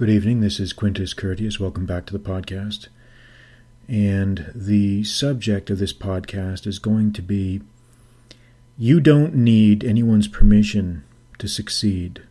[0.00, 0.40] Good evening.
[0.40, 1.60] This is Quintus Curtius.
[1.60, 2.88] Welcome back to the podcast.
[3.86, 7.60] And the subject of this podcast is going to be
[8.78, 11.04] You don't need anyone's permission
[11.36, 12.22] to succeed.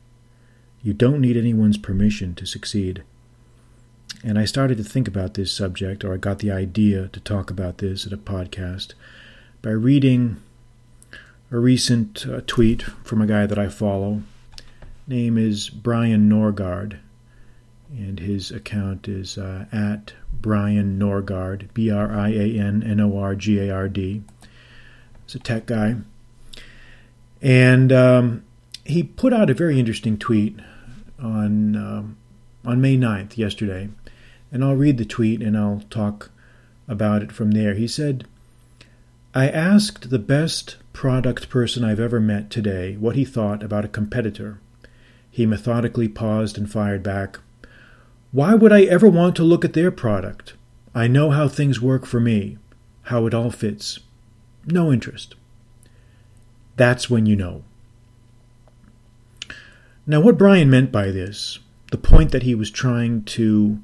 [0.82, 3.04] You don't need anyone's permission to succeed.
[4.24, 7.52] And I started to think about this subject, or I got the idea to talk
[7.52, 8.96] about this at a podcast
[9.62, 10.42] by reading
[11.52, 14.24] a recent uh, tweet from a guy that I follow.
[15.06, 16.98] Name is Brian Norgard
[17.92, 23.18] and his account is uh, at Brian Norgard, B R I A N N O
[23.18, 24.22] R G A R D.
[25.26, 25.96] He's a tech guy.
[27.42, 28.44] And um,
[28.86, 30.60] he put out a very interesting tweet
[31.20, 32.18] on, um,
[32.66, 33.90] on May 9th, yesterday.
[34.52, 36.32] And I'll read the tweet and I'll talk
[36.88, 37.76] about it from there.
[37.76, 38.26] He said,
[39.34, 43.90] I asked the best product person I've ever met today what he thought about a
[43.90, 44.60] competitor.
[45.30, 47.40] He methodically paused and fired back,
[48.32, 50.54] why would I ever want to look at their product?
[50.94, 52.58] I know how things work for me,
[53.04, 54.00] how it all fits.
[54.66, 55.36] No interest.
[56.76, 57.64] That's when you know.
[60.06, 61.60] Now, what Brian meant by this,
[61.92, 63.80] the point that he was trying to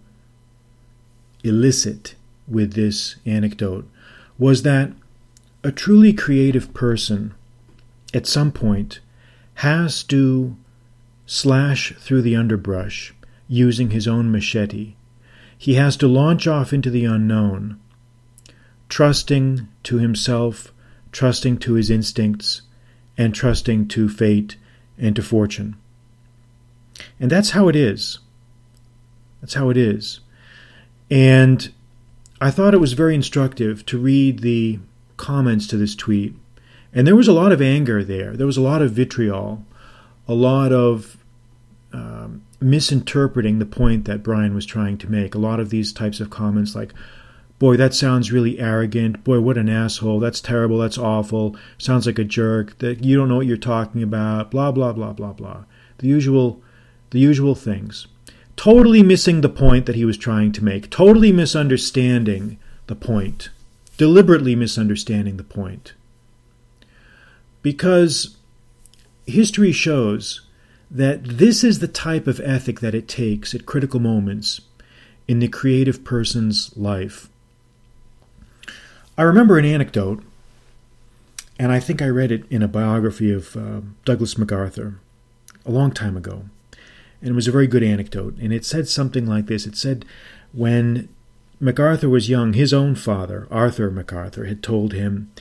[1.44, 2.16] elicit
[2.48, 3.90] with this anecdote,
[4.38, 4.92] was that
[5.64, 7.34] a truly creative person
[8.14, 9.00] at some point
[9.56, 10.56] has to
[11.26, 13.14] slash through the underbrush
[13.48, 14.96] using his own machete.
[15.58, 17.80] He has to launch off into the unknown,
[18.90, 20.74] trusting to himself,
[21.12, 22.64] trusting to his instincts,
[23.18, 24.58] and trusting to fate
[24.98, 25.76] and to fortune.
[27.20, 28.20] And that's how it is.
[29.42, 30.20] That's how it is.
[31.10, 31.72] And
[32.42, 34.80] I thought it was very instructive to read the
[35.18, 36.36] comments to this tweet.
[36.94, 38.36] And there was a lot of anger there.
[38.36, 39.66] There was a lot of vitriol,
[40.28, 41.18] a lot of
[42.62, 45.36] misinterpreting the point that Brian was trying to make.
[45.36, 46.94] A lot of these types of comments, like,
[47.60, 49.24] boy, that sounds really arrogant.
[49.24, 50.20] Boy, what an asshole.
[50.20, 50.78] That's terrible.
[50.78, 51.56] That's awful.
[51.78, 52.78] Sounds like a jerk.
[52.80, 54.52] That you don't know what you're talking about.
[54.52, 55.64] Blah blah blah blah blah.
[56.00, 56.62] The usual,
[57.12, 58.08] the usual things.
[58.56, 60.90] Totally missing the point that he was trying to make.
[60.90, 63.50] Totally misunderstanding the point.
[63.98, 65.94] Deliberately misunderstanding the point.
[67.62, 68.38] Because
[69.26, 70.45] history shows
[70.90, 74.62] that this is the type of ethic that it takes at critical moments
[75.28, 77.30] in the creative person's life.
[79.18, 80.24] I remember an anecdote,
[81.58, 85.00] and I think I read it in a biography of uh, Douglas MacArthur
[85.66, 86.44] a long time ago.
[87.22, 88.36] And it was a very good anecdote.
[88.40, 90.06] And it said something like this It said,
[90.52, 91.10] when
[91.60, 95.32] MacArthur was young, his own father, Arthur MacArthur, had told him,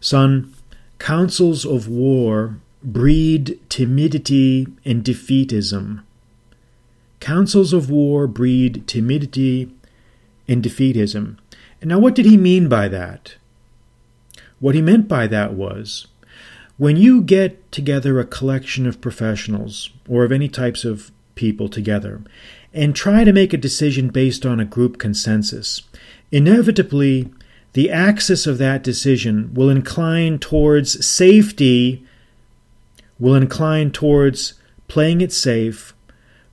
[0.00, 0.52] Son,
[0.98, 6.02] councils of war breed timidity and defeatism.
[7.20, 9.70] Councils of war breed timidity
[10.48, 11.36] and defeatism.
[11.80, 13.36] And now, what did he mean by that?
[14.58, 16.06] What he meant by that was
[16.76, 22.22] when you get together a collection of professionals or of any types of people together
[22.72, 25.82] and try to make a decision based on a group consensus,
[26.30, 27.30] inevitably
[27.72, 32.04] the axis of that decision will incline towards safety
[33.20, 34.54] will incline towards
[34.88, 35.94] playing it safe,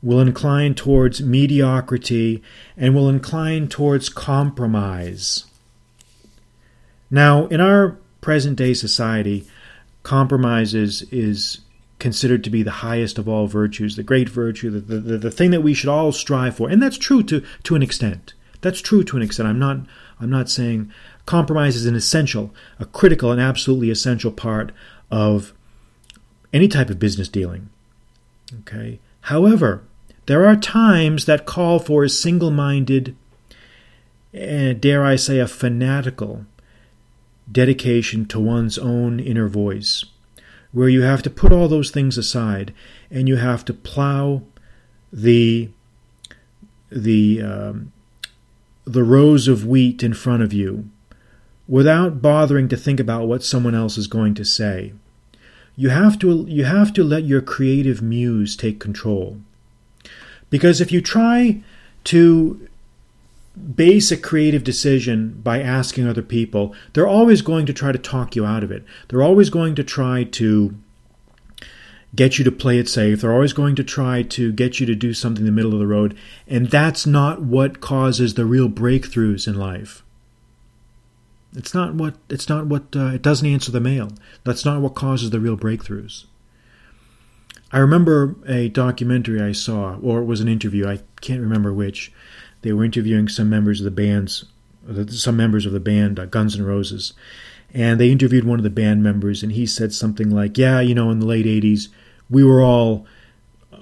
[0.03, 2.44] will incline towards mediocrity,
[2.75, 5.45] and will incline towards compromise.
[7.09, 9.47] Now, in our present day society,
[10.03, 11.61] compromise is, is
[12.00, 15.51] considered to be the highest of all virtues, the great virtue, the, the, the thing
[15.51, 16.69] that we should all strive for.
[16.69, 18.34] And that's true to, to an extent.
[18.61, 19.49] That's true to an extent.
[19.49, 19.79] I'm not,
[20.19, 20.91] I'm not saying
[21.25, 24.72] compromise is an essential, a critical and absolutely essential part
[25.09, 25.53] of
[26.53, 27.69] any type of business dealing.
[28.62, 29.00] Okay.
[29.22, 29.84] However,
[30.25, 33.16] there are times that call for a single minded,
[34.34, 36.46] eh, dare I say, a fanatical
[37.52, 40.06] dedication to one's own inner voice,
[40.72, 42.74] where you have to put all those things aside
[43.09, 44.41] and you have to plow
[45.12, 45.69] the
[46.90, 47.91] the um,
[48.85, 50.90] the rows of wheat in front of you
[51.67, 54.94] without bothering to think about what someone else is going to say.
[55.78, 59.38] You have to you have to let your creative muse take control.
[60.50, 61.62] Because if you try
[62.06, 62.68] to
[63.76, 68.35] base a creative decision by asking other people, they're always going to try to talk
[68.35, 68.84] you out of it.
[69.08, 70.76] They're always going to try to
[72.16, 73.22] get you to play it safe.
[73.22, 75.80] They're always going to try to get you to do something in the middle of
[75.80, 76.18] the road.
[76.47, 80.03] And that's not what causes the real breakthroughs in life.
[81.55, 84.11] It's not what it's not what uh, it doesn't answer the mail.
[84.44, 86.26] That's not what causes the real breakthroughs.
[87.72, 92.14] I remember a documentary I saw, or it was an interview, I can't remember which.
[92.61, 94.46] They were interviewing some members of the bands,
[95.09, 97.14] some members of the band uh, Guns N' Roses,
[97.73, 100.96] and they interviewed one of the band members, and he said something like, "Yeah, you
[100.96, 101.90] know, in the late '80s,
[102.29, 103.05] we were all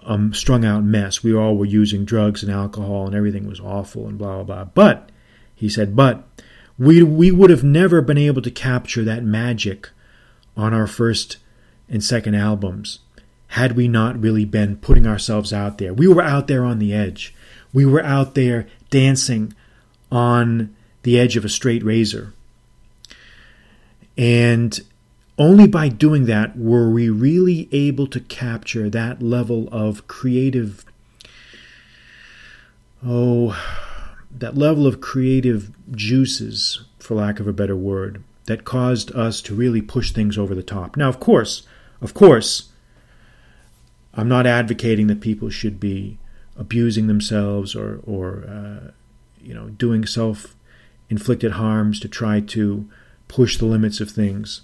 [0.04, 1.24] um, strung out mess.
[1.24, 4.66] We all were using drugs and alcohol, and everything was awful, and blah blah blah."
[4.66, 5.12] But
[5.54, 6.28] he said, "But
[6.78, 9.90] we we would have never been able to capture that magic
[10.58, 11.38] on our first
[11.90, 13.00] and second albums."
[13.56, 15.94] had we not really been putting ourselves out there.
[15.94, 17.34] We were out there on the edge.
[17.72, 19.54] We were out there dancing
[20.12, 22.34] on the edge of a straight razor.
[24.18, 24.78] And
[25.38, 30.84] only by doing that were we really able to capture that level of creative,
[33.06, 33.58] oh,
[34.40, 39.56] that level of creative juices, for lack of a better word, that caused us to
[39.56, 40.98] really push things over the top.
[40.98, 41.66] Now, of course,
[42.02, 42.70] of course,
[44.14, 46.20] I'm not advocating that people should be
[46.58, 48.92] abusing themselves or, or uh,
[49.42, 52.90] you know, doing self-inflicted harms to try to
[53.28, 54.62] push the limits of things.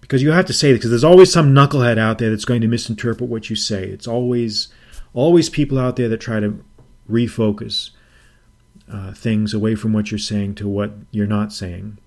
[0.00, 2.62] Because you have to say it, because there's always some knucklehead out there that's going
[2.62, 3.84] to misinterpret what you say.
[3.84, 4.68] It's always,
[5.12, 6.64] always people out there that try to
[7.08, 7.90] refocus
[8.92, 11.98] uh, things away from what you're saying to what you're not saying.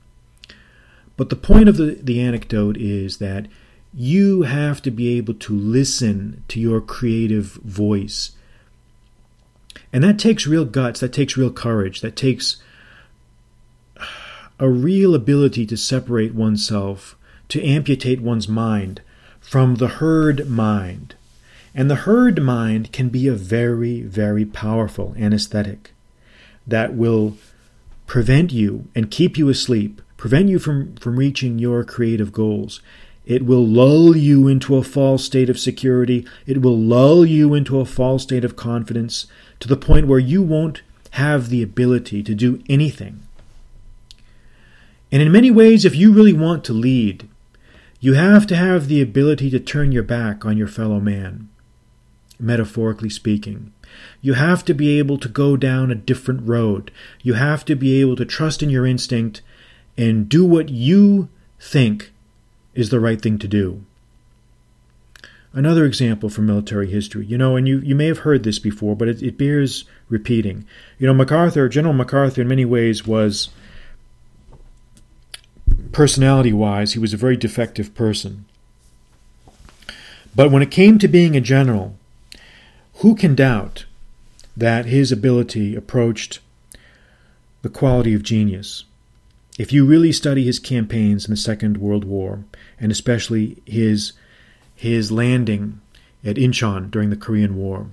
[1.16, 3.48] But the point of the, the anecdote is that
[3.94, 8.32] you have to be able to listen to your creative voice.
[9.92, 12.58] And that takes real guts, that takes real courage, that takes
[14.60, 17.16] a real ability to separate oneself,
[17.50, 19.02] to amputate one's mind
[19.40, 21.16] from the herd mind.
[21.76, 25.94] And the herd mind can be a very, very powerful anesthetic
[26.66, 27.38] that will
[28.08, 32.82] prevent you and keep you asleep, prevent you from, from reaching your creative goals.
[33.26, 36.26] It will lull you into a false state of security.
[36.46, 39.28] It will lull you into a false state of confidence
[39.60, 40.82] to the point where you won't
[41.12, 43.22] have the ability to do anything.
[45.12, 47.30] And in many ways, if you really want to lead,
[48.00, 51.50] you have to have the ability to turn your back on your fellow man,
[52.40, 53.72] metaphorically speaking.
[54.22, 56.92] You have to be able to go down a different road.
[57.22, 59.42] You have to be able to trust in your instinct
[59.98, 61.30] and do what you
[61.60, 62.12] think
[62.74, 63.84] is the right thing to do.
[65.56, 68.96] Another example from military history, you know, and you, you may have heard this before,
[68.96, 70.66] but it, it bears repeating.
[70.98, 73.50] You know, MacArthur, General MacArthur, in many ways was,
[75.92, 78.46] personality wise, he was a very defective person.
[80.36, 81.96] But when it came to being a general,
[83.04, 83.86] who can doubt
[84.56, 86.40] that his ability approached
[87.62, 88.86] the quality of genius?
[89.60, 92.46] If you really study his campaigns in the Second World War,
[92.80, 94.14] and especially his
[94.74, 95.82] his landing
[96.24, 97.88] at Incheon during the Korean War,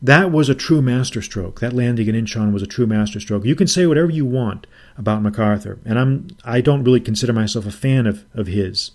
[0.00, 1.58] that was a true masterstroke.
[1.58, 3.44] That landing at Incheon was a true masterstroke.
[3.44, 7.66] You can say whatever you want about MacArthur, and I'm I don't really consider myself
[7.66, 8.92] a fan of, of his.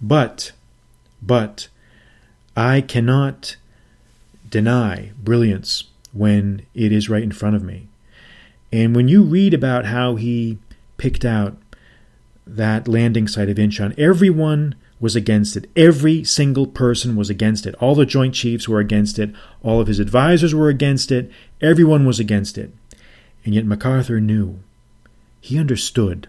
[0.00, 0.50] But
[1.22, 1.68] but
[2.56, 3.54] I cannot
[4.56, 7.88] deny brilliance when it is right in front of me.
[8.72, 10.58] And when you read about how he
[10.96, 11.56] picked out
[12.46, 13.98] that landing site of Incheon.
[13.98, 15.68] Everyone was against it.
[15.76, 17.74] Every single person was against it.
[17.76, 19.30] All the Joint Chiefs were against it.
[19.62, 21.30] All of his advisors were against it.
[21.60, 22.72] Everyone was against it.
[23.44, 24.60] And yet MacArthur knew.
[25.40, 26.28] He understood.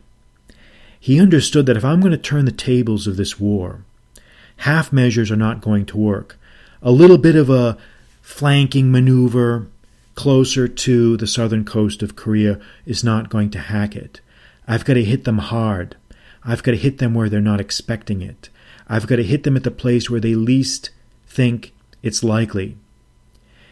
[0.99, 3.85] He understood that if I'm going to turn the tables of this war,
[4.57, 6.37] half measures are not going to work.
[6.81, 7.77] A little bit of a
[8.27, 9.67] flanking maneuver
[10.13, 14.19] closer to the southern coast of Korea is not going to hack it.
[14.67, 15.95] I've got to hit them hard.
[16.43, 18.49] I've got to hit them where they're not expecting it.
[18.89, 20.89] I've got to hit them at the place where they least
[21.25, 22.75] think it's likely.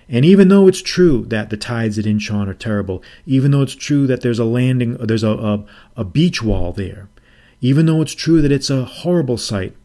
[0.07, 3.75] And even though it's true that the tides at Incheon are terrible, even though it's
[3.75, 5.65] true that there's a landing, there's a, a,
[5.97, 7.09] a beach wall there,
[7.59, 9.75] even though it's true that it's a horrible sight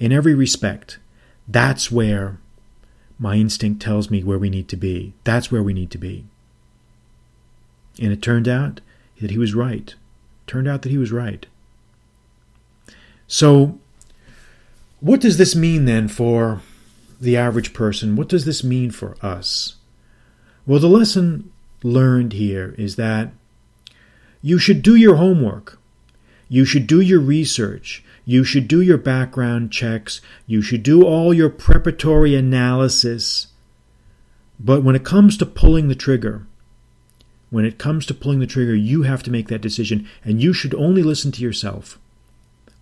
[0.00, 0.98] in every respect,
[1.46, 2.38] that's where
[3.18, 5.14] my instinct tells me where we need to be.
[5.24, 6.24] That's where we need to be.
[8.00, 8.80] And it turned out
[9.20, 9.94] that he was right.
[10.46, 11.46] Turned out that he was right.
[13.26, 13.78] So,
[15.00, 16.60] what does this mean then for
[17.20, 18.16] the average person?
[18.16, 19.76] What does this mean for us?
[20.66, 21.52] Well, the lesson
[21.82, 23.30] learned here is that
[24.42, 25.78] you should do your homework.
[26.54, 28.04] You should do your research.
[28.24, 30.20] You should do your background checks.
[30.46, 33.48] You should do all your preparatory analysis.
[34.60, 36.46] But when it comes to pulling the trigger,
[37.50, 40.52] when it comes to pulling the trigger, you have to make that decision, and you
[40.52, 41.98] should only listen to yourself.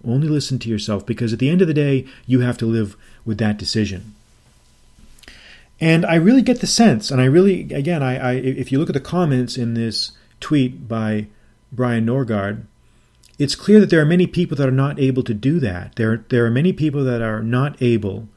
[0.07, 2.95] Only listen to yourself, because at the end of the day, you have to live
[3.25, 4.15] with that decision.
[5.81, 8.91] And I really get the sense, and I really, again, I, I if you look
[8.91, 11.29] at the comments in this tweet by
[11.73, 12.67] Brian Norgard,
[13.39, 15.97] it's clear that there are many people that are not able to do that.
[15.97, 18.29] There, there are many people that are not able,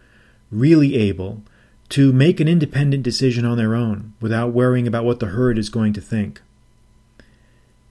[0.52, 1.44] really able,
[1.90, 5.70] to make an independent decision on their own without worrying about what the herd is
[5.70, 6.42] going to think.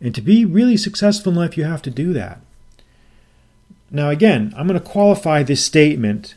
[0.00, 2.40] And to be really successful in life, you have to do that.
[3.90, 6.34] Now, again, I'm going to qualify this statement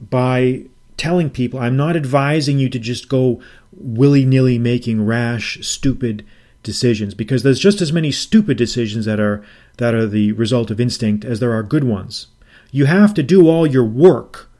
[0.00, 0.62] by
[0.96, 6.24] telling people I'm not advising you to just go willy nilly making rash, stupid
[6.64, 9.44] decisions because there's just as many stupid decisions that are
[9.76, 12.26] that are the result of instinct as there are good ones.
[12.72, 14.50] You have to do all your work.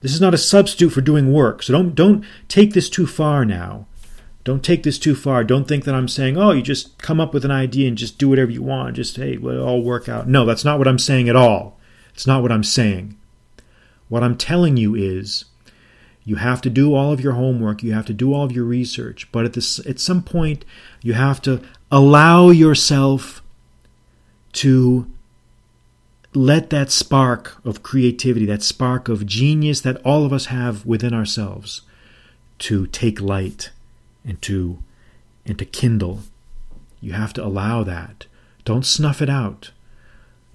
[0.00, 1.62] This is not a substitute for doing work.
[1.62, 3.86] So don't don't take this too far now.
[4.46, 5.42] Don't take this too far.
[5.42, 8.16] Don't think that I'm saying, oh, you just come up with an idea and just
[8.16, 8.94] do whatever you want.
[8.94, 10.28] Just, hey, well, all work out.
[10.28, 11.80] No, that's not what I'm saying at all.
[12.14, 13.16] It's not what I'm saying.
[14.08, 15.46] What I'm telling you is
[16.26, 18.64] you have to do all of your homework, you have to do all of your
[18.64, 20.64] research, but at, this, at some point,
[21.00, 23.42] you have to allow yourself
[24.52, 25.08] to
[26.34, 31.14] let that spark of creativity, that spark of genius that all of us have within
[31.14, 31.82] ourselves,
[32.58, 33.70] to take light
[34.24, 34.78] and to
[35.46, 36.22] and to kindle.
[37.00, 38.26] You have to allow that.
[38.64, 39.70] Don't snuff it out.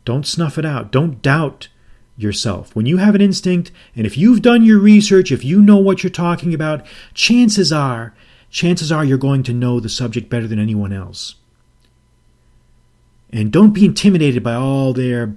[0.03, 0.91] Don't snuff it out.
[0.91, 1.69] Don't doubt
[2.17, 2.75] yourself.
[2.75, 6.03] When you have an instinct, and if you've done your research, if you know what
[6.03, 8.13] you're talking about, chances are,
[8.49, 11.35] chances are you're going to know the subject better than anyone else.
[13.31, 15.33] And don't be intimidated by all their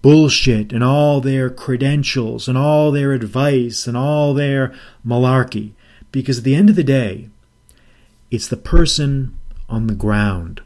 [0.00, 4.74] bullshit and all their credentials and all their advice and all their
[5.06, 5.72] malarkey.
[6.10, 7.28] Because at the end of the day,
[8.30, 9.38] it's the person
[9.68, 10.62] on the ground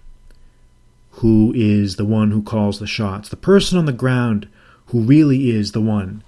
[1.10, 3.28] who is the one who calls the shots.
[3.28, 4.48] The person on the ground
[4.88, 6.22] who really is the one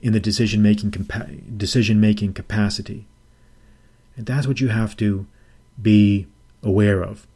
[0.00, 3.06] in the decision making compa- decision making capacity.
[4.16, 5.26] And that's what you have to
[5.80, 6.26] be
[6.62, 7.26] aware of.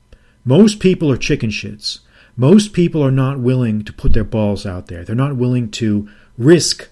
[0.44, 2.00] Most people are chicken shits.
[2.36, 5.04] Most people are not willing to put their balls out there.
[5.04, 6.88] They're not willing to risk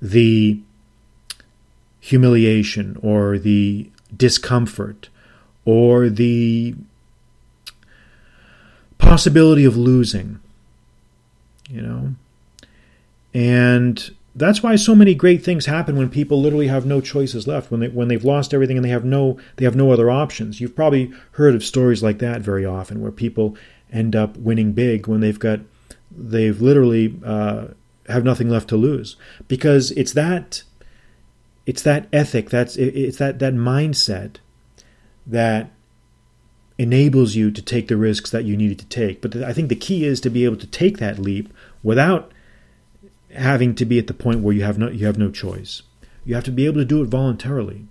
[0.00, 0.60] the
[1.98, 5.08] humiliation or the discomfort
[5.64, 6.74] or the
[8.98, 10.40] possibility of losing,
[11.68, 12.14] you know?
[13.32, 17.70] And that's why so many great things happen when people literally have no choices left
[17.70, 20.60] when they when they've lost everything and they have no they have no other options.
[20.60, 23.56] You've probably heard of stories like that very often where people
[23.92, 25.60] end up winning big when they've got
[26.10, 27.68] they've literally uh,
[28.08, 29.16] have nothing left to lose
[29.48, 30.62] because it's that
[31.66, 34.36] it's that ethic that's it's that that mindset
[35.26, 35.70] that
[36.78, 39.20] enables you to take the risks that you needed to take.
[39.20, 42.32] But I think the key is to be able to take that leap without
[43.34, 45.82] having to be at the point where you have no you have no choice.
[46.24, 47.86] You have to be able to do it voluntarily.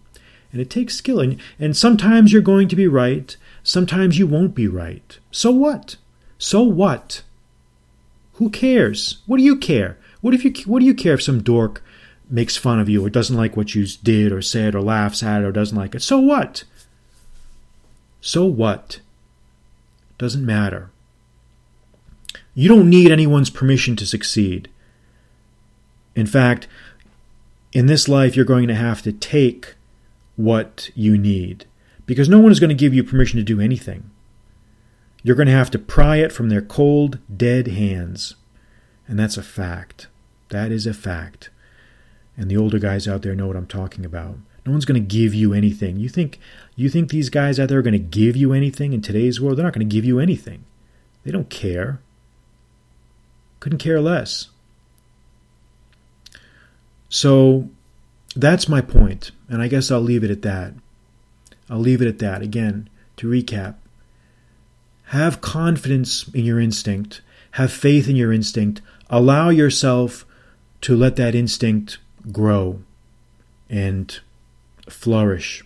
[0.51, 4.55] And it takes skill and, and sometimes you're going to be right, sometimes you won't
[4.55, 5.19] be right.
[5.31, 5.97] So what?
[6.37, 7.21] So what?
[8.33, 9.19] Who cares?
[9.25, 9.97] What do you care?
[10.21, 11.83] What if you what do you care if some dork
[12.29, 15.41] makes fun of you or doesn't like what you did or said or laughs at
[15.41, 16.01] it or doesn't like it?
[16.01, 16.63] So what?
[18.21, 18.99] So what?
[20.17, 20.91] Doesn't matter.
[22.53, 24.69] You don't need anyone's permission to succeed.
[26.19, 26.67] In fact,
[27.71, 29.75] in this life, you're going to have to take
[30.35, 31.65] what you need
[32.05, 34.09] because no one is going to give you permission to do anything.
[35.23, 38.35] You're going to have to pry it from their cold, dead hands.
[39.07, 40.07] And that's a fact.
[40.49, 41.49] That is a fact.
[42.37, 44.37] And the older guys out there know what I'm talking about.
[44.65, 45.97] No one's going to give you anything.
[45.97, 46.39] You think
[46.75, 49.57] you think these guys out there are going to give you anything in today's world?
[49.57, 50.63] They're not going to give you anything.
[51.23, 51.99] They don't care.
[53.59, 54.49] Couldn't care less.
[57.09, 57.69] So
[58.35, 60.73] that's my point, and I guess I'll leave it at that.
[61.69, 62.41] I'll leave it at that.
[62.41, 63.75] Again, to recap,
[65.05, 70.25] have confidence in your instinct, have faith in your instinct, allow yourself
[70.81, 71.97] to let that instinct
[72.31, 72.81] grow
[73.69, 74.19] and
[74.87, 75.63] flourish.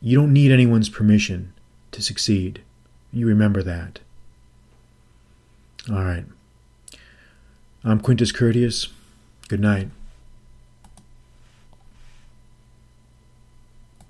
[0.00, 1.52] You don't need anyone's permission
[1.92, 2.62] to succeed.
[3.12, 4.00] You remember that.
[5.88, 6.24] All right.
[7.84, 8.88] I'm Quintus Curtius.
[9.48, 9.88] Good night.